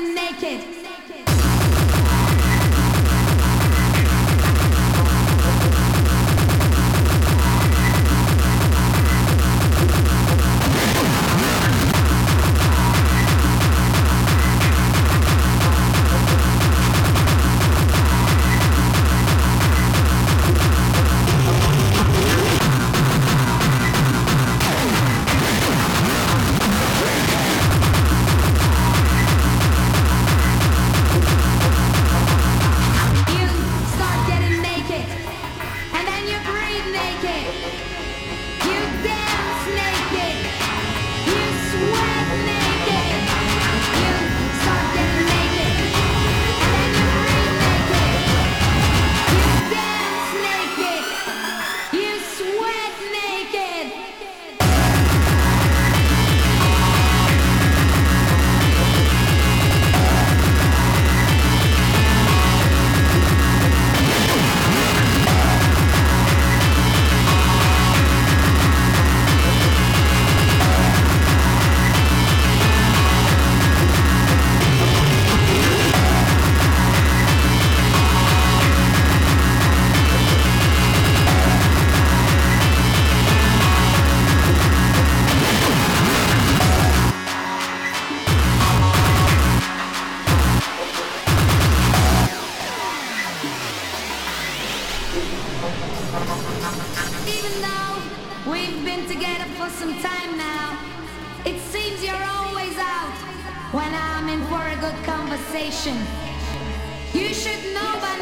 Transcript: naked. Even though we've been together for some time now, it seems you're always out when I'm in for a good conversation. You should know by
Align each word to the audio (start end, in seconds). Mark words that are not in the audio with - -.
naked. 0.00 0.85
Even 97.26 97.62
though 97.62 98.50
we've 98.50 98.84
been 98.84 99.06
together 99.08 99.44
for 99.56 99.70
some 99.70 99.94
time 100.02 100.36
now, 100.36 100.78
it 101.46 101.58
seems 101.72 102.04
you're 102.04 102.14
always 102.14 102.76
out 102.78 103.14
when 103.72 103.94
I'm 103.94 104.28
in 104.28 104.44
for 104.46 104.60
a 104.60 104.76
good 104.76 105.04
conversation. 105.04 105.96
You 107.14 107.32
should 107.32 107.72
know 107.72 107.92
by 108.00 108.14